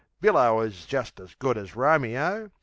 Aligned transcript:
Billo 0.19 0.61
is 0.65 0.87
just 0.87 1.19
as 1.19 1.35
good 1.35 1.59
as 1.59 1.75
Romeo. 1.75 2.49